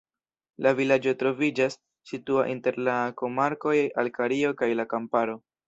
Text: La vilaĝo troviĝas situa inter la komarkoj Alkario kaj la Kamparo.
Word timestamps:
La 0.65 0.69
vilaĝo 0.79 1.13
troviĝas 1.19 1.77
situa 2.13 2.47
inter 2.55 2.81
la 2.89 2.97
komarkoj 3.23 3.77
Alkario 4.05 4.57
kaj 4.63 4.75
la 4.81 4.91
Kamparo. 4.95 5.41